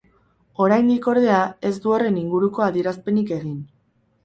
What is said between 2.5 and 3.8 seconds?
adierazpenik egin.